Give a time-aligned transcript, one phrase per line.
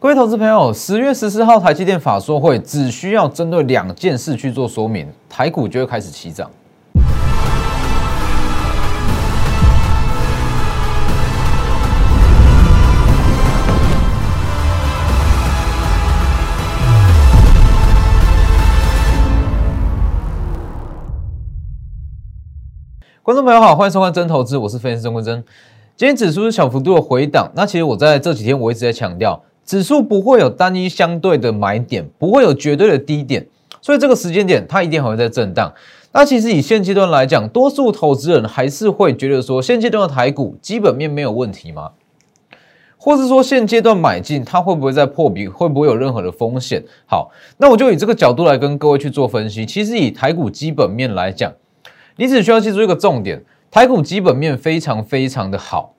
[0.00, 6.48] 各位投资朋友，十月十四号台积电法说会只需要针对两件事去做说明，台股就会开始起涨。
[23.20, 25.44] 观众朋友好，欢迎收看真投资，我是分析师钟坤真。
[25.96, 33.46] 今天指数是小幅度的回档，那其实我在这几天我一直在强调，指数不会有单一相对的买点，不会有绝对的低点，
[33.82, 35.70] 所以这个时间点它一定还会在震荡。
[36.10, 41.90] 那其实以现阶段来讲，多数投资人还是会觉得说，现阶段的台股基本面没有问题吗？
[42.96, 46.82] 或是说现阶段买进它会不会在破底，会不会有任何的风险？
[47.04, 49.66] 好，那我就以这个角度来跟各位去做分析。
[49.66, 51.52] 其实以台股基本面来讲，
[52.16, 55.92] 你只需要记住一个重点：台股基本面非常非常的好。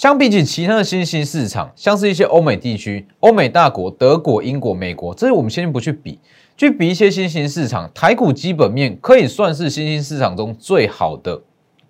[0.00, 6.18] 相比起其他的新兴市场，像是一些欧美地区、欧美大国，德国、英国、美国，这些我们先不去比，
[6.56, 11.42] 去比一些新兴市场，台股基本面可以算是新兴市场中最好的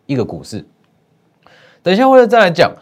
[0.06, 0.66] 一个股市。
[1.84, 2.72] 等一下会再来讲。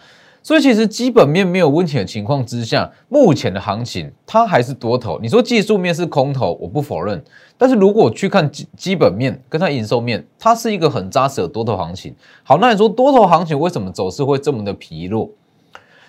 [0.49, 5.19] 所以其实基本面没有问题的情况之下，目前的行情它还是多头。
[5.21, 7.23] 你说技术面是空头，我不否认。
[7.59, 12.15] 但是如果去看基基本面跟它营收面，它是一个很扎实的多头行情。
[12.43, 15.29] 好，那你说多头行情为什么走势会这么的疲弱？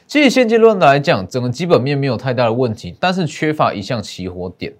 [0.07, 4.71] 其实现阶段来讲，整个基本面没有太大的问题，但是缺乏一项起火点。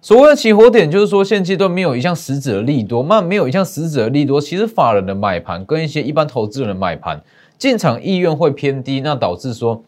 [0.00, 7.20] 所谓的起火点，就是说现阶段没有一项实质的利多，那没有一项实质的利多，其实法人的买盘跟一些一般投资人的买盘。
[7.58, 9.82] 进场意愿会偏低，那导致说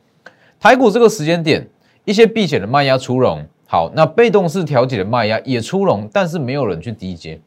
[0.59, 1.69] 台股这个时间点
[2.05, 7.41] 一些避险的卖压出笼，好，那被动式调节的卖压也出笼，但是没有人去低接，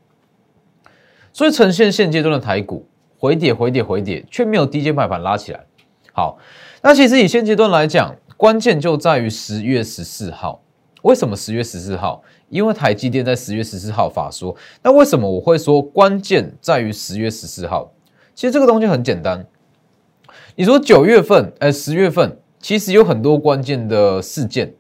[1.32, 2.86] 所以呈现现阶段的台股
[3.18, 5.66] 回跌、回跌、回跌，却没有低阶卖盘拉起来。
[6.12, 6.38] 好，
[6.82, 10.62] 那其实以现阶段来讲，关键就在于十月十四号。
[11.04, 12.22] 为什么十月十四号？
[12.50, 14.54] 因为台积电在十月十四号发说。
[14.84, 17.90] 那为什么我会说关键在于十月十四号？
[18.36, 19.46] 其实这个东西很简单。
[20.60, 24.74] 你说九月份，哎，十月份其实有很多关键的事件，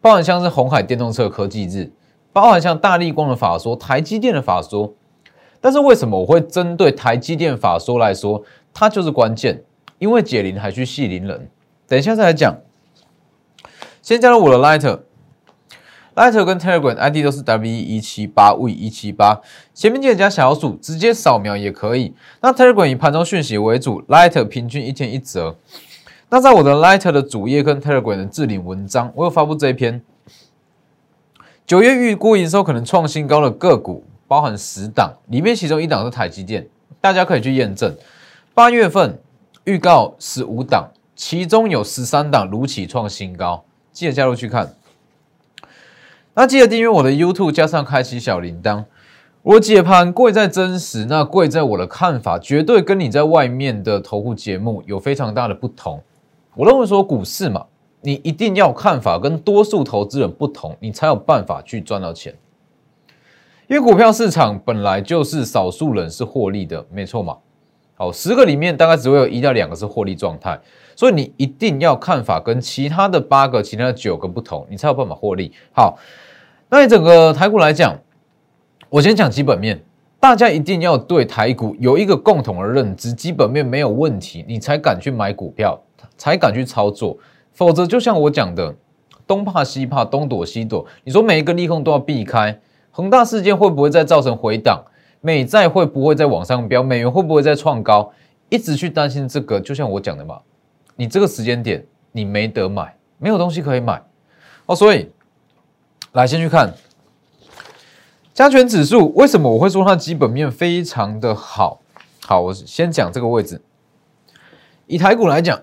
[0.00, 1.92] 包含像是红海电动车科技日，
[2.32, 4.92] 包含像大力光的法说、台积电的法说。
[5.60, 8.42] 但是为什么我会针对台积电法说来说，
[8.74, 9.62] 它就是关键？
[10.00, 11.48] 因为解铃还需系铃人。
[11.86, 12.58] 等一下再来讲。
[14.02, 14.98] 先加入我的 Lighter。
[16.20, 19.40] Lighter 跟 Telegram ID 都是 W 一七八 V 一七八，
[19.72, 22.12] 前面记得加小数，直接扫描也可以。
[22.42, 25.56] 那 Telegram 以盘中讯息为主，Lighter 平均一天一折。
[26.28, 30.02] 那在我的 Lighter 的主页跟 Telegram 的置顶文章，我有发布这一篇。
[31.66, 36.68] 九月预估营收可能创新高的个股，包含十档，里面其中一档是台积电，
[37.00, 37.96] 大家可以去验证。
[38.52, 39.18] 八月份
[39.64, 44.74] 预告十五档，其中有十三档如期创新高，记得加入去看。
[46.32, 48.84] 那记得订阅我的 YouTube，加上开启小铃铛。
[49.42, 56.00] 我解盘贵在真实，那贵在我的看法绝对跟你在外面的投顾节目有非常大的不同。
[56.54, 57.66] 我认为说股市嘛，
[58.02, 62.32] 你一定要看法跟多数投资人不同，你才有办法去赚到钱。
[63.66, 67.38] 因为股票市场本来就是少数人是获利的，没错嘛。
[67.94, 70.58] 好，十个里面大概只会有一到两个是获利状态，
[70.94, 75.52] 所以你一定要看法跟其他的八个、其他的九个不同，你才有办法获利。
[75.72, 75.98] 好，
[76.68, 77.98] 那你整个台股来讲，
[78.88, 79.82] 我先讲基本面，
[80.18, 85.80] 大家一定要对台股有一个共同的认知，基本面没有问题，你才敢去买股票，
[86.16, 87.16] 才敢去操作，
[87.52, 88.74] 否则就像我讲的，
[89.26, 94.84] 东怕西怕，东躲西躲，你说每一个利空都要避开，恒大事件会不会再造成回档？
[95.22, 96.82] 美债会不会再往上飙？
[96.82, 98.10] 美元会不会再创高？
[98.48, 100.40] 一直去担心这个，就像我讲的嘛，
[101.00, 104.02] 你这个时间点你没得买，没有东西可以买
[104.66, 104.76] 哦。
[104.76, 105.10] 所以
[106.12, 106.74] 来先去看
[108.34, 111.80] 加权指数，为什么我会说它基本面非常的好？
[112.26, 113.62] 好，我先讲这个位置。
[114.88, 115.58] 以台股来讲，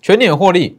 [0.00, 0.78] 全年获利，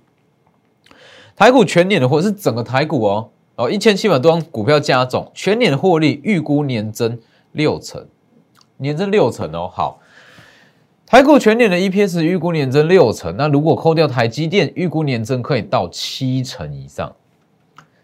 [1.36, 7.20] 台股全年的获是整个台股哦哦一千七百多张股票加总，全年获利预估年增。
[7.52, 8.08] 六成，
[8.78, 9.70] 年增六成哦。
[9.72, 10.00] 好，
[11.12, 17.14] 台股全年的 EPS 预估年增六成，那如果扣掉台积电，预估年增可以到七成以上。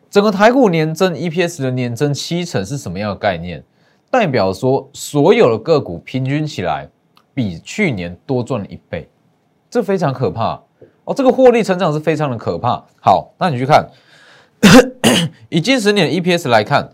[0.10, 3.64] 整个台股年增 EPS 的年增七成是什么样的概念？
[4.12, 6.90] 代表说所有的个股平均起来
[7.34, 9.08] 比去年多赚了一倍，
[9.70, 10.62] 这非常可怕
[11.06, 11.14] 哦。
[11.16, 12.84] 这个获利成长是非常的可怕。
[13.00, 13.88] 好，那你去看，
[15.48, 16.90] 以近十年 EPS 来看。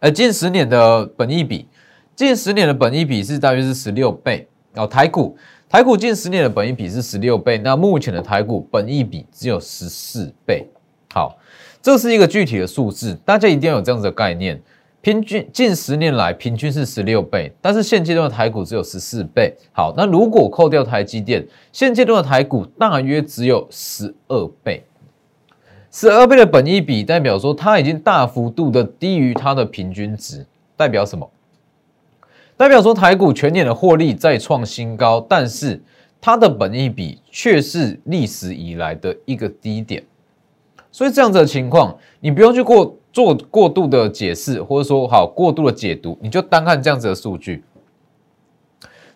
[0.00, 1.68] 呃，近十年的本益比，
[2.16, 4.86] 近十年的本益比是大约是十六倍哦。
[4.86, 5.36] 台股
[5.68, 10.66] 台股近十年的本益比是十六倍，那目前的台股本益比只有十四倍。
[11.12, 11.38] 好，
[11.82, 14.60] 这是一个具体的数字，大家一定要有这样子的概念。
[15.00, 19.54] 平均近十年来平均是十六倍，但是现阶段的台股只有十四倍。
[19.72, 24.82] 好，那如果扣掉台积电，现阶段的台股大约只有十二倍。
[25.90, 30.44] 十二倍的本益比代表说它已经大幅度的低于它的平均值，
[30.76, 31.30] 代表什么？
[32.58, 35.80] 代表说台股全年的获利再创新高，但是
[36.20, 40.02] 它的本益比却是历史以来的一个低点，
[40.90, 47.62] 所以这样子的情况，你不用去过做过度的解释，或者说好过度的解读，你就单看这样子的数据。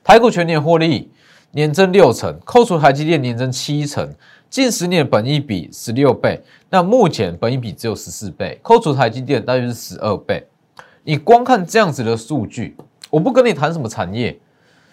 [0.05, 1.11] 台股全年获利
[1.51, 4.09] 年增六成，扣除台积电年增七成，
[4.49, 6.41] 近十年本益比十六倍，
[6.71, 10.47] 那目前本益比只有十四倍，扣除台积电大约是十二倍。
[11.03, 12.77] 你光看这样子的数据。
[13.13, 14.41] 我不跟你谈什么产业，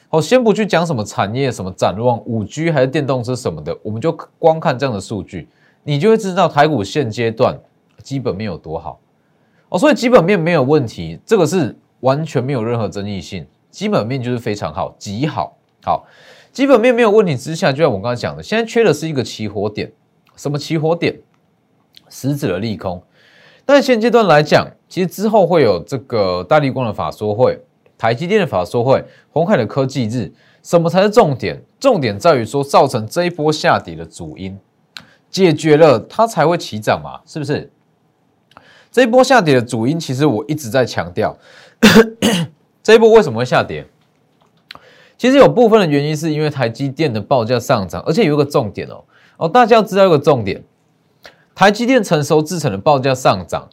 [0.10, 5.48] 好，先不去讲什么产业、什么展望、五 G 还是电动车什么的，我们就光看这样的数据，
[5.84, 7.58] 你就会知道台股现阶段
[8.04, 9.00] 基本面有多好
[9.70, 9.80] 哦。
[9.80, 15.56] 所以基本面没有问题，这个是完全没有任何争议性，基本面就是非常好，极好。
[15.82, 16.06] 好，
[16.52, 19.90] 基本面没有问题之下，就像我刚才讲的，现在缺的是一个起火点，
[20.36, 21.18] 什么起火点？
[22.10, 23.02] 实质的利空。
[23.66, 27.58] 但现阶段来讲，其实之后会有这个大力光的法说会。
[28.00, 30.32] 台积电的法说会，红海的科技日，
[30.64, 31.62] 什么才是重点？
[31.82, 34.58] 重点在于说，造成这一波下跌的主因
[35.30, 37.20] 解决了，它才会起涨嘛？
[37.26, 37.70] 是不是？
[38.90, 41.38] 这一波下跌的主因，其实我一直在强调，
[42.82, 43.86] 这一波为什么会下跌？
[45.18, 49.04] 其实有部分的原因是因为台积电的报价上涨，而且有一个重点哦
[49.36, 50.64] 哦，大家要知道一个重点，
[51.54, 53.68] 台积电成熟制成的报价上涨。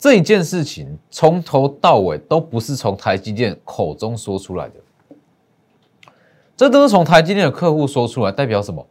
[0.00, 4.74] 这一件事情从头到尾都不是从台积电口中说出来的，
[6.56, 8.86] 这都是从台积电的客户说出来，代表什么？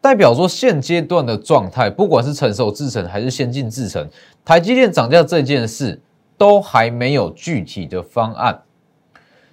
[0.00, 4.08] 代表说现阶段的状态，不管是成熟制程还是先进制程，
[4.42, 6.00] 台积电涨价这件事
[6.38, 8.62] 都还没有具体的方案，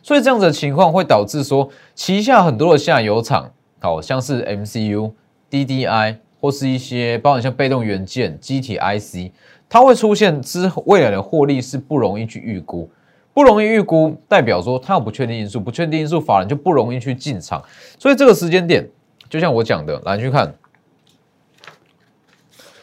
[0.01, 5.11] 所以这样的情况会导致说旗下很多的下游厂，好像是 MCU、
[5.49, 9.33] DDI 或是一些包含像被动元件、机体 IC。
[9.73, 12.91] 它会出现之未来的获利是不容易去预估，
[13.33, 17.63] 不容易预估，代表说它有不确定因素，不确定因素法人就不容易去进场，
[17.97, 18.85] 所以这个时间点，
[19.29, 20.53] 就像我讲的，来去看，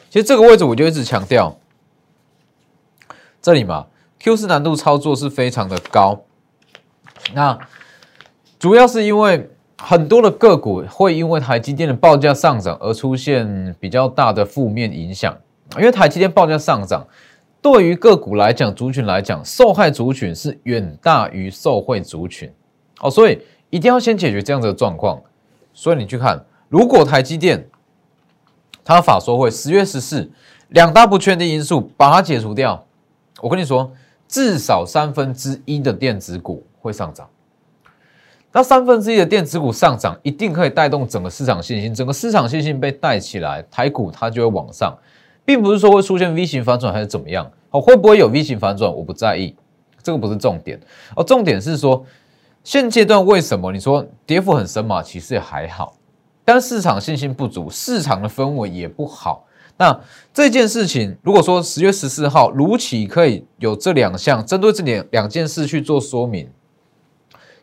[0.08, 1.54] 其实这个位置我就一直强调，
[3.42, 3.88] 这里嘛
[4.18, 6.22] ，Q 四难度操作是非常的高，
[7.34, 7.58] 那
[8.58, 15.36] 主要是因为很多的个股会因为台积电的报价上涨而出现比较大的负面影响。
[15.76, 17.06] 因为台积电报价上涨，
[17.60, 22.50] 对于个股来讲，族群来讲，受害族群是远大于受惠族群
[23.00, 25.20] 哦，所以一定要先解决这样子的状况。
[25.74, 27.68] 所以你去看，如果台积电
[28.84, 30.30] 它法说会十月十四
[30.68, 32.84] 两大不确定因素把它解除掉，
[33.40, 33.92] 我跟你说，
[34.26, 37.28] 至少三分之一的电子股会上涨。
[38.50, 44.96] 那三分之一的电子股上涨，一定可以带动整个市场信心，整个市场信心被带起来，台股它就会往上。
[45.48, 49.56] 并不是说会出现 V 型反转还是怎么样，哦，会不会有 V 型反转，我不在意，
[50.02, 50.78] 这个不是重点
[51.16, 52.04] 哦，重点是说
[52.62, 55.02] 现阶段为什么你说跌幅很深嘛？
[55.02, 55.94] 其实也还好，
[56.44, 59.46] 但市场信心不足，市场的氛围也不好。
[59.78, 59.98] 那
[60.34, 66.46] 这件事情，如果说十月十四号如期可以有这两项针对这两两件事去做说明，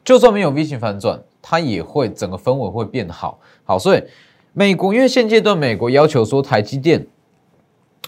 [0.03, 3.37] 就算没有 V 型反转，它也会整个氛围会变好。
[3.63, 4.01] 好，所以
[4.53, 7.05] 美国因为现阶段美国要求说台积电。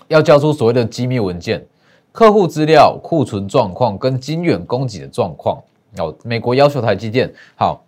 [0.08, 1.66] 要交出所谓的机密文件、
[2.12, 5.62] 客户资料、库存状况跟晶圆供给的状况。
[5.98, 7.84] 哦，美国要求台积电好，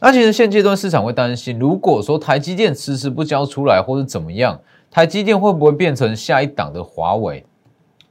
[0.00, 4.58] 那其实现阶段市场会担心，如果说台积电迟迟不交出来，或者怎么样，
[4.90, 7.44] 台积电会不会变成下一档的华为，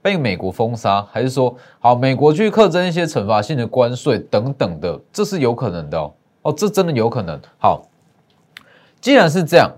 [0.01, 6.13] 被美国封杀，还是说好美国去课征一些惩罚性的关税等等的，这是有可能的哦。
[6.43, 7.39] 哦，这真的有可能。
[7.57, 7.87] 好，
[8.99, 9.71] 既然是这样。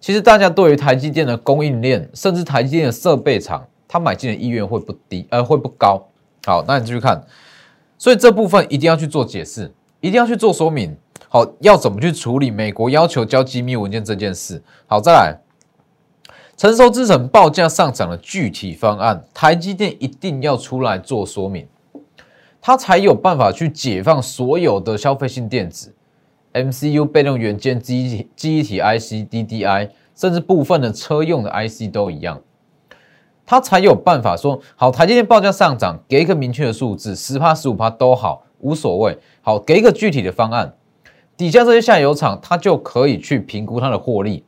[0.00, 6.08] 其实大家对于台积电的供应链，甚至台积电的设备厂，他买进的意愿会不低，呃，会不高。
[6.46, 7.20] 好，那你继续看，
[7.98, 10.96] 所以这部分一定要去做解释，一定要去做说明。
[11.28, 14.62] 好，要怎么去处理美国要求交机密文件这件事？
[14.86, 15.36] 好，再来，
[16.56, 21.66] 成熟制程报价上涨的具体方案，台积电一定要出来做说明，
[22.60, 25.92] 它才有办法去解放所有的消费性电子。
[26.64, 32.40] MCU 被动元件、记忆记忆体 IC、DDI，甚至部分的车用的 IC 都一样，
[33.46, 34.90] 它才有办法说好。
[34.90, 39.18] 台积电报价上涨，给一个明确的数字，十趴、十五趴都好，无所谓。
[39.40, 40.74] 好，给一个具体的方案，
[41.36, 44.44] 底下这些下游厂，它就可以去评估它的获利，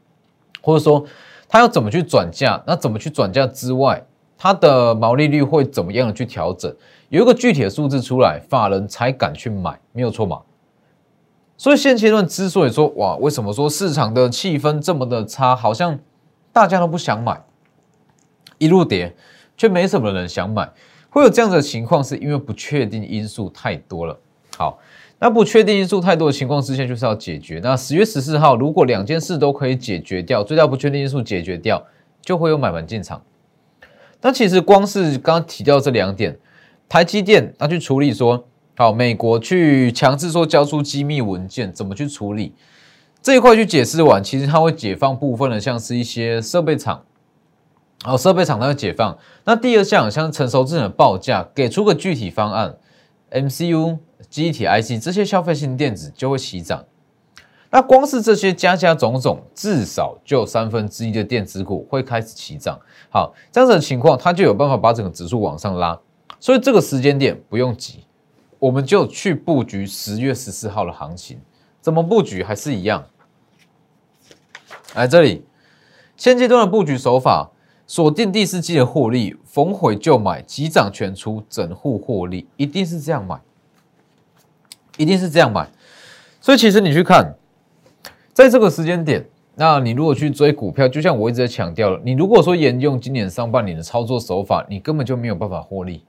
[0.60, 1.04] 或者说
[1.48, 4.04] 它要怎么去转嫁，那怎么去转嫁之外，
[4.36, 6.74] 它的毛利率会怎么样的去调整，
[7.08, 10.40] 有一个具体的数字出来，法人才敢去买，没有错嘛？
[11.60, 15.98] 所以现阶段之所以说哇，为什么说市场的气氛这么的差，好像
[16.54, 17.38] 大家都不想买，
[18.56, 19.14] 一路跌，
[19.58, 20.72] 却没什么人想买，
[21.10, 24.18] 会有这样的情况，是因为不确定因素太多了。
[24.56, 24.78] 好，
[25.18, 27.60] 那不确定因素太多的情况之下，就是要解决。
[27.62, 31.84] 那十月十四号，如果两件事都可以解决掉，最大不确定因素解决掉，
[32.22, 33.22] 就会有买盘进场。
[34.22, 36.38] 那其实光是刚刚提到这两点，
[36.88, 38.46] 台积电那去处理说。
[38.80, 42.54] 好，美国去强制说交出机密文件，怎么去处理
[43.20, 43.54] 这一块？
[43.54, 47.04] 去解释完，其实它会解放部分的，像是一些设备厂，
[48.02, 49.18] 好，设备厂它会解放。
[49.44, 52.74] 那第二项像成熟制程的报价，给出个具体方案
[53.30, 53.98] ，MCU、
[54.30, 56.82] 机体 IC 这些消费性电子就会起涨。
[57.70, 62.80] 那光是这些加加种种，至少就三分之一的电子股会开始起涨。
[63.10, 66.00] 好，这样子的情况，它就有办法把整个指数往上拉。
[66.38, 68.04] 所以这个时间点不用急。
[68.60, 71.40] 我们就去布局十月十四号的行情，
[71.80, 73.06] 怎么布局还是一样。
[74.94, 75.46] 来这里，
[76.14, 77.50] 现阶段的布局手法，
[77.86, 83.40] 锁定第四季的获利，逢回就买，急涨全出，整户获利，一定是这样买，
[84.98, 85.66] 一定是这样买。
[86.38, 87.34] 所以其实你去看，
[88.34, 96.04] 在这个时间点，那你如果去追股票，就像我一直在强调了，你如果说沿用今年上半年的操作手法，你根本就没有办法获利。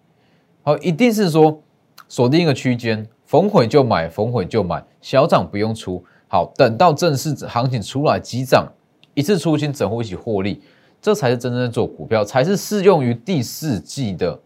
[0.63, 1.63] 好，一定是说。
[2.07, 6.03] 锁定一个区间，逢回就买，逢回就买，小涨不用出。
[6.27, 8.65] 好，等到正式行情出来急涨，
[9.13, 10.61] 一次出清，整户一起获利，
[11.01, 14.39] 这才是真正做股票，才是适用于第四季的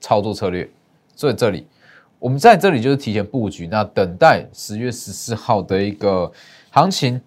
[0.00, 0.68] 操作策略。
[1.14, 1.66] 所以这里，
[2.18, 6.32] 我们在这里就是提前布局，那等待十月十四号的一个
[6.70, 7.20] 行情，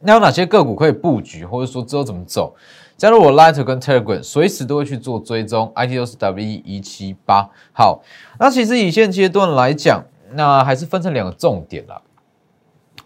[0.00, 2.54] 那有哪些个股可以布局，或者说之后怎么走？
[2.98, 5.70] 加入我 Light 跟 Telegram，随时都会去做追踪。
[5.76, 7.48] ID 都是 W 一七八。
[7.72, 8.02] 好，
[8.40, 12.02] 那其实以现阶段来讲，那还是分成两个重点啦。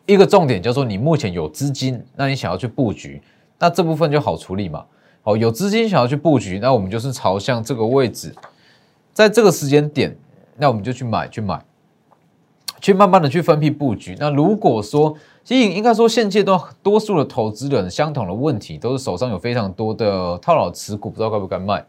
[0.06, 3.20] 一个重点叫做你目前有资金，那你想要去布局，
[3.58, 4.82] 那这部分就好处理嘛。
[5.20, 8.34] 好，有资金想要去布局，那我们就是朝向这个位置，
[9.12, 10.16] 在这个时间点，
[10.56, 11.62] 那我们就去买，去买，
[12.82, 14.16] 去慢慢的去分批布局。
[14.18, 21.86] 那如果说，其实应该说，现阶段多数的投资人相同的问题，都是手上有非常多的套牢持股，不知道该不该卖。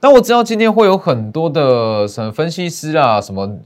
[0.00, 3.58] 那我知道今天会有很多的什么分析师啊，什么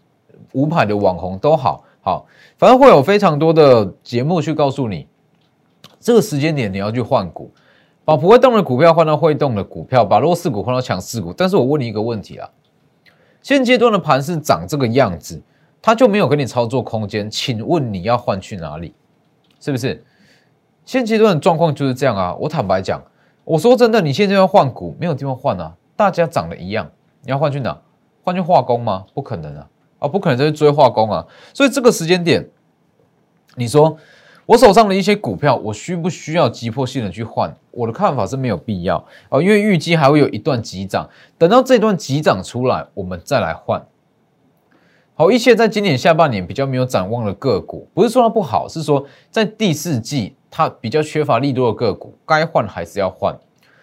[0.53, 5.07] 无牌的网红都好好，反正会有非常多的节目去告诉你，
[6.01, 7.53] 这个时间点你要去换股，
[8.05, 11.33] 把不会动的股票换到会动的股票，把弱势股换到强势股。
[11.33, 12.49] 但是我问你一个问题啊，
[13.43, 15.41] 现阶段的盘是长这个样子。
[15.81, 18.95] 他就没有给你操作空间，请问你要换去哪里？
[19.61, 20.05] 是不是？
[20.85, 22.35] 现阶段的状况就是这样啊！
[22.41, 23.03] 我坦白讲，
[23.45, 25.75] 我说真的，你现在要换股，没有地方换啊！
[25.97, 26.91] 大家涨得一样，
[27.23, 27.79] 你要换去哪？
[28.25, 29.05] 换去化工吗？
[29.13, 29.69] 不可能啊！
[29.99, 31.27] 啊，不可能再去追化工啊！
[31.53, 32.49] 所以这个时间点，
[33.57, 33.99] 你说
[34.47, 37.55] 我手上的一些股票，我需不需要急迫性的去换？
[37.71, 38.97] 我的看法是没有必要
[39.29, 41.07] 啊，因为预计还会有一段急涨，
[41.37, 43.85] 等到这段急涨出来，我们再来换。
[45.19, 53.37] 好，一些在今年下半年比较没有展望的个股，不是说它不好，是说在第四季它比较缺乏力度的个股，该换还是要换。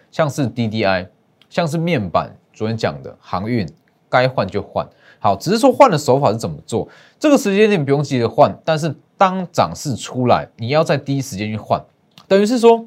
[0.09, 1.09] 像是 DDI，
[1.49, 3.67] 像是面板，昨天讲的航运，
[4.07, 4.87] 该换就换。
[5.19, 6.87] 好，只是说换的手法是怎么做，
[7.19, 11.83] 这个时间点不用急着换，但是当涨势出来，你要在第一时间去换。
[12.29, 12.85] 等于是说，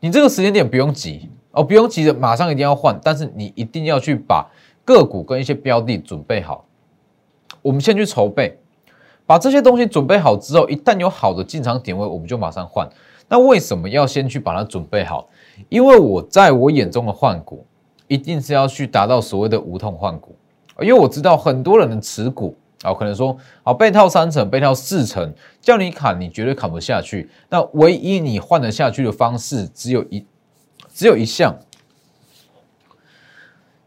[0.00, 4.50] 你这个时间点不用急哦，不用急着马上一定要换，但是你一定要去把
[4.86, 6.64] 个股跟一些标的准备好。
[7.62, 8.58] 我们先去筹备，
[9.26, 12.88] 把这些东西准备好之后，一旦有好的进场点位，我们就马上换。
[13.28, 15.28] 那为什么要先去把它准备好？
[15.68, 17.66] 因为我在我眼中的换股，
[18.06, 20.34] 一定是要去达到所谓的无痛换股。
[20.80, 27.28] 因为我知道很多人的持股啊，可能说好被套三成、被套四成，叫你砍，你绝对砍不下去。
[27.50, 30.24] 那唯一你换得下去的方式，只有一，
[30.94, 31.58] 只有一项，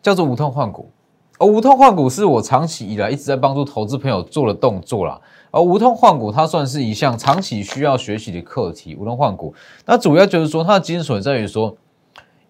[0.02, 0.92] 叫做无痛换股。
[1.42, 5.20] 而无痛换股是我长期以来一直在帮助投资朋友做的动作啦。
[5.50, 8.94] 而无痛换股它算是一项长期需要学习的课题。
[8.94, 9.52] 无痛换股，
[9.88, 11.76] 那主要就是说它的精髓在于说，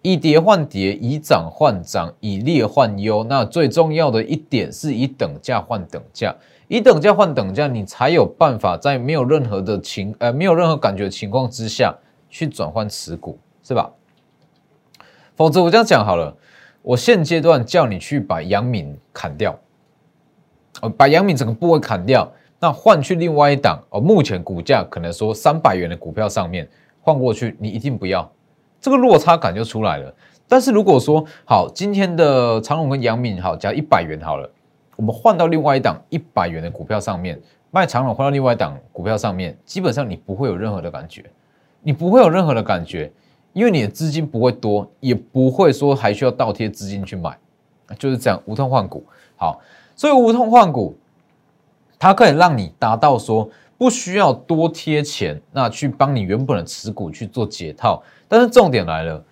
[0.02, 3.24] 以跌换跌，以涨换涨，以劣换优。
[3.24, 6.36] 那最重要的一点是以等价换等价，
[6.68, 11.96] 以等价换等价，你才有办法在没有任何的情呃没有任何感觉的情况之下
[12.28, 13.90] 去转换持股，是吧？
[15.34, 16.36] 否则我这样讲好了。
[16.82, 19.56] 我现阶段叫你去把杨敏砍掉，
[20.80, 26.68] 呃，把杨敏整个部位砍掉，那换去另外一档哦，目前股价可能说三百元的股票上面
[27.00, 28.28] 换过去，你一定不要，
[28.80, 30.12] 这个落差感就出来了。
[30.48, 34.50] 但是如果说好，今天的长隆跟杨敏好加一百元好了，
[34.96, 41.24] 我们换到另外一档一百元的股票上面，卖长隆换到另外一档股票上面，基本上你不会有任何的感觉，
[41.80, 43.10] 你不会有任何的感觉，
[43.52, 47.36] 因为你的资金不会多，也不会说还需要倒贴资金去买，
[47.98, 49.04] 就是这样无痛换股。
[49.36, 49.60] 好，
[49.94, 50.96] 所以无痛换股。
[51.98, 58.02] 它可以让你达到说不需要多贴钱，那去帮你原本的持股去做解套。
[58.26, 59.24] 但是重点来了，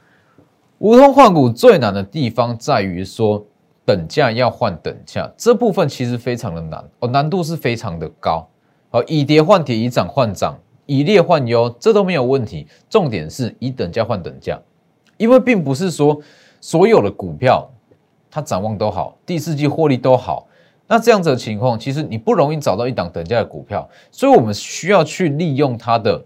[0.78, 3.44] 无痛换股最难的地方在于说
[3.84, 8.46] 等价要换等价这部分其实非常的难哦，难度是非常的高。
[8.90, 10.56] 好，以跌换跌，以涨换涨，
[10.90, 12.66] 以劣换优，这都没有问题。
[12.88, 14.58] 重点是以等价换等价，
[15.18, 16.20] 因为并不是说
[16.60, 17.70] 所有的股票
[18.28, 20.48] 它展望都好，第四季获利都好。
[20.88, 26.20] 那这样子的情况，其实你不容易找到一档等价的股票，所以我们需要去利用它的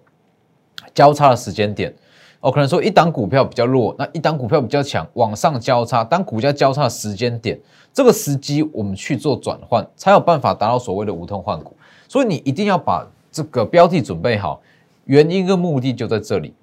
[0.95, 1.95] 交叉的时间点。
[2.41, 7.61] 哦，可能说一档股票比较弱，那一档股票比较强，往上交叉，当股价交叉的时间点，
[7.93, 11.77] 这个时机我们去做转换，才有办法达到所谓的无痛换股。
[12.09, 14.63] 所以你一定要把这个标的准备好，
[15.07, 16.55] 原因跟目的就在这里，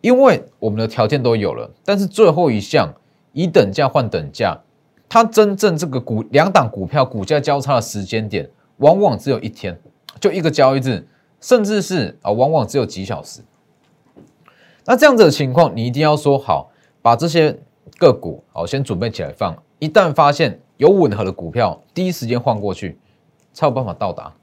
[0.00, 2.92] 因为我们的条件都有了，但是最后一项
[3.32, 4.58] 以等价换等价。
[5.08, 9.78] 它真正这个股两档股票股价交叉的时间点，往往只有一天，
[10.18, 11.06] 就一个交易日，
[11.40, 13.40] 甚至是啊，往往只有几小时。
[14.84, 17.56] 那这样子的情况，你一定要说好，把这些
[17.96, 19.56] 个股好先准备起来放。
[19.78, 22.98] 一旦发现有吻合的股票，第一时间换过去，
[23.52, 24.34] 才有办法到达。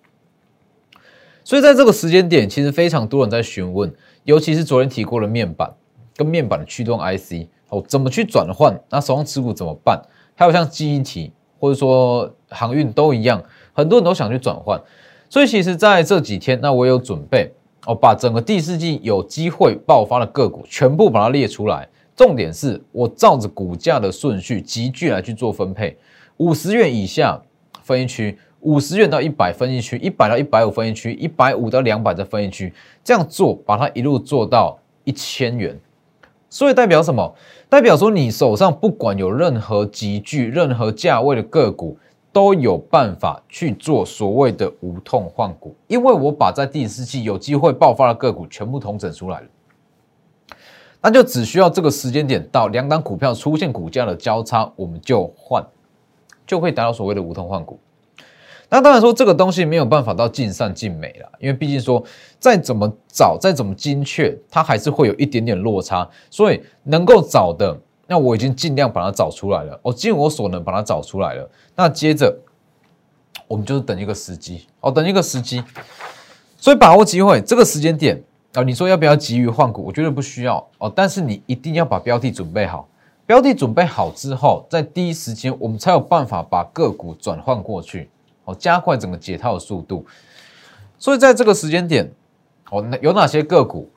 [1.43, 5.71] 所以在这个时间点，其实非常多人在询问，尤其是昨天提过的面板
[6.15, 8.79] 跟面板的驱动 IC，哦，怎么去转换？
[8.89, 10.01] 那手上持股怎么办？
[10.35, 14.81] 还有像记忆体或者说航运都一样，很多人都想去转换，
[15.29, 17.53] 所以其实在这几天，那我有准备
[17.85, 21.87] 哦，把整个第四季有机会爆发的个股全部把它列出来。
[22.15, 25.97] 重点是我照着股价的顺序集聚来去做分配，
[26.37, 27.41] 五十元以下
[27.81, 32.73] 分一区，五十元到一百分一区，一百到一百五分一区，一百五到两百再分一区，
[33.03, 35.77] 这样做把它一路做到一千元。
[36.49, 37.35] 所以代表什么？
[37.67, 41.97] 代表说你手上不管有任何集聚、任何价位的个股，
[42.31, 49.47] 都有办法去做所谓的无痛换股，因为我把在第四季有机会爆发的个股全部统整出来了，
[51.01, 55.65] 那就只需要这个时间点到两档股票出现股价的交叉，我们就换，
[56.45, 57.77] 就会达到所谓的无痛换股。
[58.73, 62.03] 那当然说这个东西没有办法到尽善尽美了，因为毕竟说
[62.39, 66.09] 再怎么找再怎么精确，它还是会有一点点落差。
[66.31, 71.47] 所以能够找的，那我已经尽量把它找出来了，我尽我所能把它找出来了。
[71.75, 72.35] 那接着
[73.47, 75.63] 我们就是等一个时机，哦，等一个时机。
[76.57, 78.19] 所以把握机会，这个时间点
[78.53, 79.83] 啊，你说要不要急于换股？
[79.83, 82.89] 我觉得不需要哦，但是你一定要把标的准备好。
[83.27, 88.09] 标的准备好之后，在第一时间我们才有办法把个股转换过去。
[88.45, 90.05] 哦，加快整个解套的速度，
[90.97, 92.11] 所以在这个时间点，
[92.69, 93.89] 哦，有哪些个股？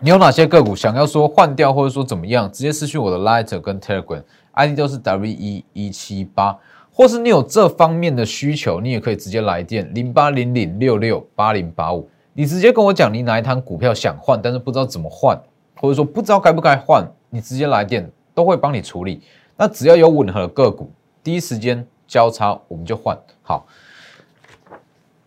[0.00, 2.50] 你有哪些个股想要说换掉，或者说怎么样？
[2.50, 6.58] 直接私讯我的 Lighter 跟 Telegram，ID 都是 W E 一七八，
[6.92, 15.40] 或是你有这方面的需求，你也可以直接来电零八零零六六八零八五，你直接跟我讲你哪一摊股票想换，但是不知道怎么换，
[15.76, 19.22] 或者说不知道该不该换，你直接来电都会帮你处理。
[19.56, 20.90] 那只要有吻合的个股，
[21.22, 21.86] 第一时间。
[22.12, 23.66] 交叉我们就换好。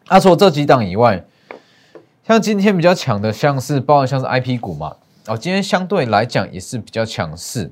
[0.07, 1.25] 那除了这几档以外，
[2.27, 4.95] 像今天比较强的，像是包含像是 I P 股嘛，
[5.25, 7.71] 哦，今天相对来讲也是比较强势。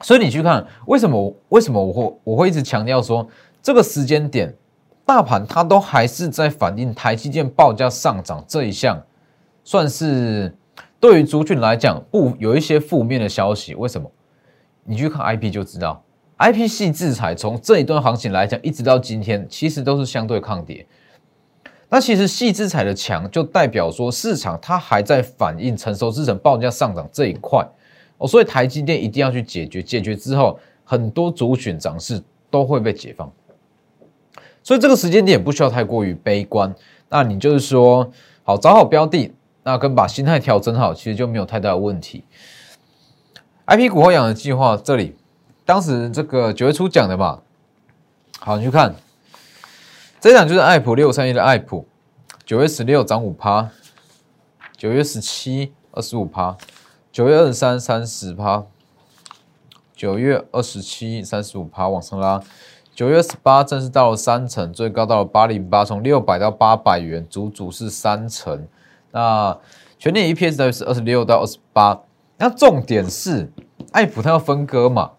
[0.00, 1.34] 所以你去看为什么？
[1.48, 3.28] 为什么我会我会一直强调说，
[3.60, 4.54] 这个时间点
[5.04, 9.02] 大盘它都还是在反映台积电报价上涨这一项，
[9.64, 10.56] 算是
[11.00, 13.74] 对于族群来讲不有一些负面的消息。
[13.74, 14.08] 为什么？
[14.84, 16.03] 你去看 I P 就知道。
[16.36, 20.84] I P 系制裁从这一段行情来讲，一直到今天，其实都是相对抗跌。
[21.88, 27.64] 那其实细制裁的强，就代表说市场它还在反映成熟制成报价上涨这一块
[28.18, 32.20] 哦，所以台积电一定要去解决，解决之后，很多主选涨势
[32.50, 33.30] 都会被解放。
[34.62, 36.74] 所以这个时间点不需要太过于悲观。
[37.08, 38.10] 那你就是说，
[38.42, 42.24] 好找好标的，那跟把心态调整好，其实就没有太大的问题。
[43.66, 45.14] I P 股后养的计划这里。
[45.64, 47.40] 当时这个九月初讲的嘛，
[48.38, 48.94] 好，你去看，
[50.20, 51.86] 这一档就是爱普六三一的爱普，
[52.44, 53.70] 九月十六涨五趴，
[54.76, 56.56] 九月十七二十五趴，
[57.10, 58.64] 九月二十三三十趴，
[59.96, 62.42] 九月二十七三十五趴往上拉，
[62.94, 68.68] 九月十八正式到了三成，最高到了八零八，从六百到八百元，足足是三成。
[69.12, 69.56] 那
[69.98, 72.02] 全年 EPS 大约是二十六到二十八。
[72.36, 73.50] 那重点是
[73.92, 75.12] 爱普它要分割嘛？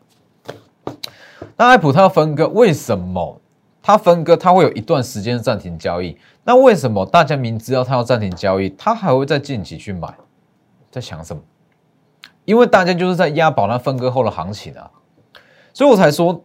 [1.57, 3.41] 那爱普它要分割，为什么
[3.81, 6.17] 它分割它会有一段时间暂停交易？
[6.43, 10.13] 那为什么大家明知道它要暂停交易，它还会在近期去买？
[10.91, 11.41] 在想什么？
[12.45, 14.91] 因为大家就是在押宝那分割后的行情啊，
[15.73, 16.43] 所以我才说。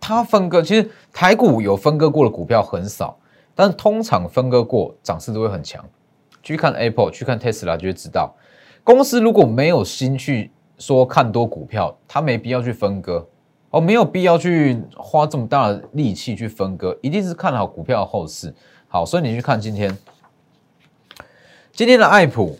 [0.00, 3.18] 它分割其实台股有分割过的股票很少，
[3.52, 5.84] 但通常分割过涨势都会很强。
[6.40, 8.32] 去看 Apple，去看 Tesla 就会知道，
[8.84, 13.26] 公司如果没有心去说看多股票，它没必要去分割
[13.70, 18.54] 哦，没有必要去花这么大的力气去分割，一定是看好股票后市。
[18.88, 19.94] 好，所以你去看今天，
[21.72, 22.58] 今天的爱普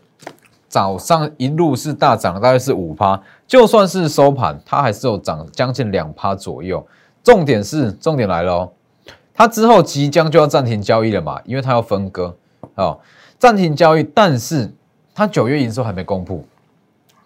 [0.69, 6.87] 早上一路是大涨，大概是五趴，就算是收盘，它还是有涨将近两趴左右。
[7.25, 8.73] 重点是，重点来了哦，
[9.33, 12.37] 它之后即将就要暂停交易了嘛，因为它要分割，
[12.75, 13.01] 哦，
[13.39, 14.71] 暂停交易，但是
[15.15, 16.45] 它九月营收还没公布，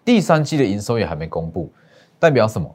[0.04, 1.68] 第三季的营收也还没公布，
[2.20, 2.72] 代表什么？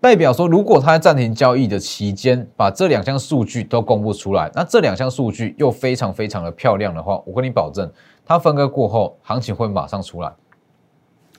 [0.00, 7.90] 代表说，如果它在暂停交易的期间把这两项数据都公布出来，那这两项数据又非常非常的漂亮的话，我跟你保证，
[8.24, 10.32] 它分割过后行情会马上出来，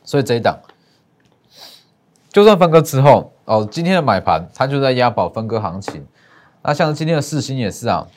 [0.03, 0.59] 所以这一档。
[2.31, 6.05] 就算分割之后哦，今天的买盘它就在押宝分割行情。
[6.61, 8.07] 那像今天的四星也是啊，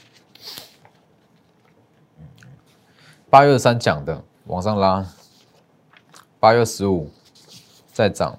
[3.31, 5.07] 八月三讲的往上拉，
[6.41, 7.11] 八月十五
[7.93, 8.39] 再涨，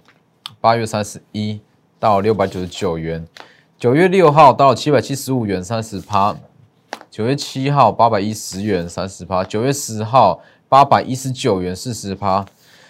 [0.59, 1.61] 八月三十一
[2.03, 3.25] 到六百九十九元，
[3.79, 6.35] 九月六号到七百七十五元三十趴，
[7.09, 12.45] 九月七号八百一十元三十趴，九月十号八百一十九元四十趴。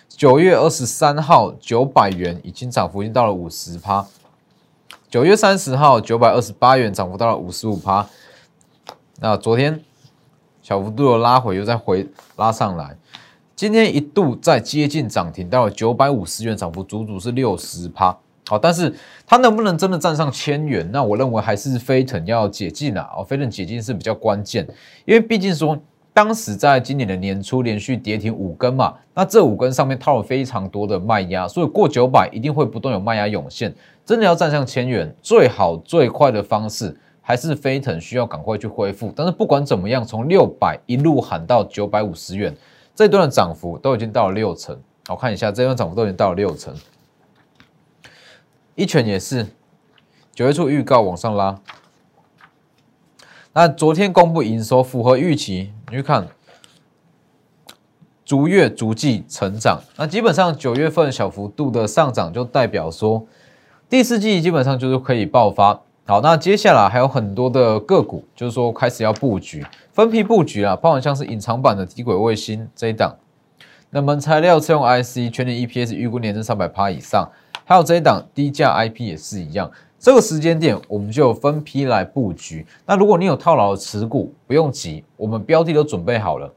[0.09, 4.03] 九月二十三号九百元已经涨幅已经到了五十趴，
[5.11, 8.07] 九月三十号九百二十八元涨幅到了五十五趴。
[9.19, 9.79] 那昨天
[10.63, 12.97] 小幅度的拉回又再回拉上来，
[13.55, 18.17] 今天一度在接近涨停到了九百五十元，涨幅足足是六十趴。
[18.47, 18.93] 好，但是
[19.25, 20.89] 它能不能真的站上千元？
[20.91, 24.67] 那我认为还是飞腾要解禁了哦，飞腾解禁是比较关键，
[25.05, 25.77] 因为毕竟说。
[26.15, 33.73] 当时在今年的年初连续跌停五根嘛，那这五根上面套了非常多的卖压，所以过九百一定会不断有卖压涌现。
[34.05, 39.11] 真的要站上千元，最好最快的方式还是飞腾需要赶快去恢复。
[39.15, 42.55] 但是不管怎么样，从六百一路喊到九百五十元，
[42.93, 44.79] 这段的涨幅都已经到了六成。
[45.09, 46.71] 我看一下，这段涨幅都已经到了六成。
[48.75, 49.47] 一拳也是
[50.33, 51.59] 九月初预告往上拉。
[53.53, 56.27] 那昨天公布营收符合预期，你去看
[58.25, 63.27] 逐月逐季成长，那基本上九月份小幅度的上涨就代表说
[63.87, 65.81] 第四季基本上就是可以爆发。
[66.05, 73.15] 好，那接下来还有很多的个股，就是说开始要布局，分批布局啊，包含像是隐藏版的低轨卫星这一档，
[73.91, 77.31] 那么材料车用 IC 全年 EPS 预估年增三百趴以上，
[77.65, 79.69] 还有这一档低价 IP 也是一样。
[79.99, 82.65] 这个时间点，我们就分批来布局。
[82.85, 86.51] 那如果你有套牢的持股，不用急，我们标的都准备好了，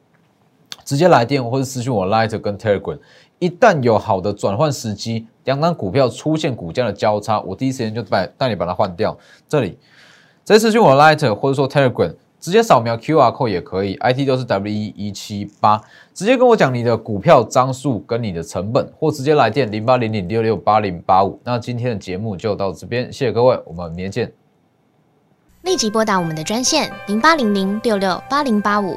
[0.85, 2.99] 直接来电或者私信我 Light 跟 Telegram。
[3.39, 9.17] 一旦有好的转换时机，两档股票出现股价的交叉，我第一时间就带带你把它换掉。
[9.49, 9.79] 这里，
[10.45, 12.15] 直接私信我 Light 或者说 Telegram。
[12.39, 15.81] 直接扫描 QR code 也可以，IT 都是 W E 一七八，
[16.15, 21.41] 直接跟我讲你的股票张数跟你的成本，或直接来电零八零零六六八零八五。
[21.45, 24.33] 那今天的节目就到这边，谢谢各位，我们明天见。
[25.63, 28.97] 立即拨打我们的专线零八零零六六八零八五。